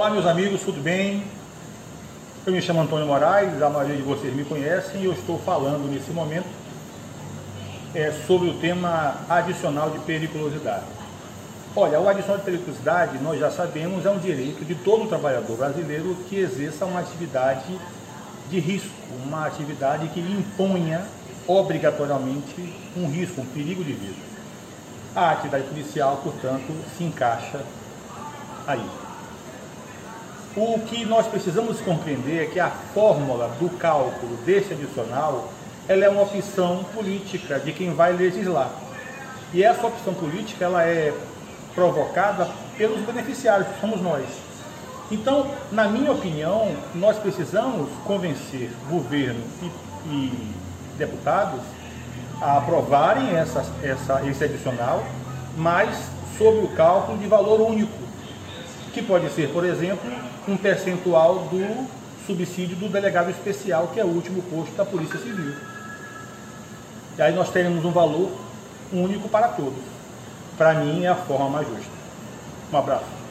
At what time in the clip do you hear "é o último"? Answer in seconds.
64.00-64.42